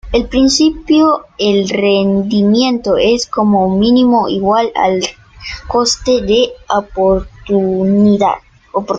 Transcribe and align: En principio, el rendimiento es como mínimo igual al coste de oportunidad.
En 0.13 0.27
principio, 0.29 1.25
el 1.37 1.69
rendimiento 1.69 2.97
es 2.97 3.27
como 3.27 3.77
mínimo 3.77 4.27
igual 4.29 4.71
al 4.73 4.99
coste 5.67 6.21
de 6.23 6.49
oportunidad. 6.75 8.37